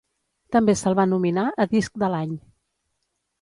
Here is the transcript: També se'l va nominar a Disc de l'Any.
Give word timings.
També 0.55 0.73
se'l 0.79 0.97
va 0.99 1.05
nominar 1.11 1.43
a 1.51 1.67
Disc 1.75 2.01
de 2.05 2.11
l'Any. 2.15 2.33